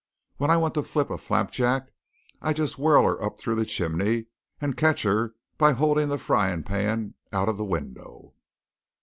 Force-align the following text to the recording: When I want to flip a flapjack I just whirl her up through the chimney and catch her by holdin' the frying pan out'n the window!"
When 0.37 0.49
I 0.49 0.57
want 0.57 0.73
to 0.73 0.81
flip 0.81 1.11
a 1.11 1.17
flapjack 1.19 1.91
I 2.41 2.53
just 2.53 2.79
whirl 2.79 3.03
her 3.03 3.23
up 3.23 3.37
through 3.37 3.53
the 3.53 3.67
chimney 3.67 4.25
and 4.59 4.75
catch 4.75 5.03
her 5.03 5.35
by 5.59 5.73
holdin' 5.73 6.09
the 6.09 6.17
frying 6.17 6.63
pan 6.63 7.13
out'n 7.31 7.55
the 7.55 7.63
window!" 7.63 8.33